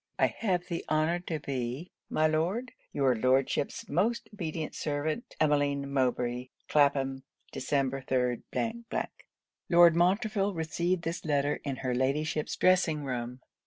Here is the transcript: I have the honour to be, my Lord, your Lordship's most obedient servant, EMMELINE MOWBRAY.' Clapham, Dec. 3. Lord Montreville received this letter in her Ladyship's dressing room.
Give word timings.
I 0.17 0.25
have 0.25 0.65
the 0.67 0.83
honour 0.89 1.19
to 1.27 1.37
be, 1.39 1.91
my 2.09 2.25
Lord, 2.25 2.71
your 2.91 3.15
Lordship's 3.15 3.87
most 3.87 4.29
obedient 4.33 4.73
servant, 4.73 5.35
EMMELINE 5.39 5.93
MOWBRAY.' 5.93 6.49
Clapham, 6.67 7.21
Dec. 7.53 8.83
3. 8.89 9.07
Lord 9.69 9.95
Montreville 9.95 10.55
received 10.55 11.03
this 11.03 11.23
letter 11.23 11.59
in 11.63 11.75
her 11.85 11.93
Ladyship's 11.93 12.55
dressing 12.55 13.03
room. 13.03 13.41